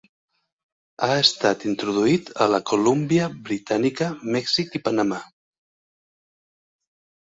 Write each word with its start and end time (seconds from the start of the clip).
Ha 1.07 1.17
estat 1.23 1.65
introduït 1.73 2.33
a 2.47 2.49
la 2.55 2.61
Colúmbia 2.71 3.29
Britànica, 3.53 4.11
Mèxic 4.35 4.77
i 4.77 4.85
Panamà. 4.91 5.25